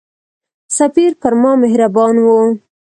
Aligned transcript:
سفیر 0.77 1.11
پر 1.21 1.33
ما 1.41 1.51
مهربان 1.63 2.15
وو. 2.25 2.39